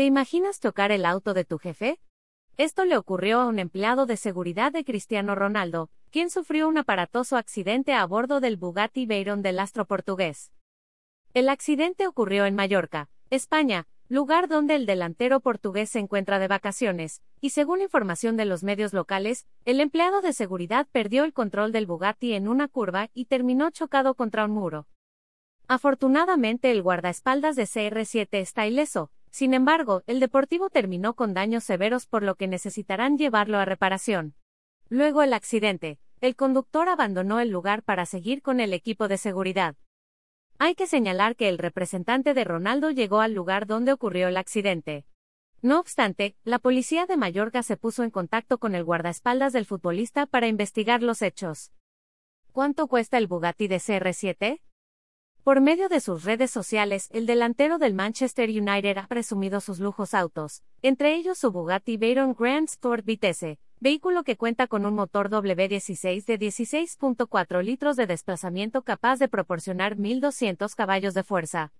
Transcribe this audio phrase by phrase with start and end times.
[0.00, 2.00] ¿Te imaginas tocar el auto de tu jefe?
[2.56, 7.36] Esto le ocurrió a un empleado de seguridad de Cristiano Ronaldo, quien sufrió un aparatoso
[7.36, 10.52] accidente a bordo del Bugatti Veyron del astro portugués.
[11.34, 17.20] El accidente ocurrió en Mallorca, España, lugar donde el delantero portugués se encuentra de vacaciones,
[17.42, 21.84] y según información de los medios locales, el empleado de seguridad perdió el control del
[21.84, 24.86] Bugatti en una curva y terminó chocado contra un muro.
[25.68, 32.06] Afortunadamente el guardaespaldas de CR7 está ileso, sin embargo, el Deportivo terminó con daños severos
[32.06, 34.34] por lo que necesitarán llevarlo a reparación.
[34.88, 39.76] Luego el accidente, el conductor abandonó el lugar para seguir con el equipo de seguridad.
[40.58, 45.06] Hay que señalar que el representante de Ronaldo llegó al lugar donde ocurrió el accidente.
[45.62, 50.26] No obstante, la policía de Mallorca se puso en contacto con el guardaespaldas del futbolista
[50.26, 51.72] para investigar los hechos.
[52.52, 54.60] ¿Cuánto cuesta el Bugatti de CR7?
[55.44, 60.12] Por medio de sus redes sociales, el delantero del Manchester United ha presumido sus lujos
[60.12, 65.30] autos, entre ellos su Bugatti Veyron Grand Sport Vitesse, vehículo que cuenta con un motor
[65.30, 71.72] W16 de 16.4 litros de desplazamiento capaz de proporcionar 1.200 caballos de fuerza.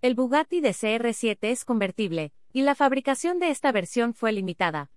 [0.00, 4.90] El Bugatti de CR7 es convertible, y la fabricación de esta versión fue limitada.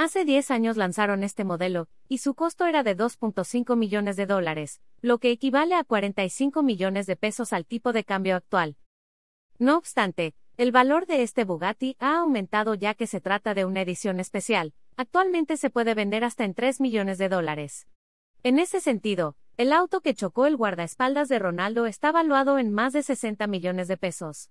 [0.00, 4.80] Hace 10 años lanzaron este modelo, y su costo era de 2.5 millones de dólares,
[5.00, 8.76] lo que equivale a 45 millones de pesos al tipo de cambio actual.
[9.58, 13.80] No obstante, el valor de este Bugatti ha aumentado ya que se trata de una
[13.80, 17.88] edición especial, actualmente se puede vender hasta en 3 millones de dólares.
[18.44, 22.92] En ese sentido, el auto que chocó el guardaespaldas de Ronaldo está valuado en más
[22.92, 24.48] de 60 millones de pesos.